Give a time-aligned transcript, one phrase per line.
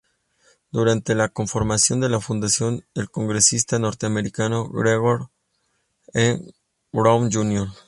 [0.71, 5.29] Durante la conformación de la fundación, el congresista norteamericano George
[6.15, 6.39] E.
[6.91, 7.67] Brown, Jr.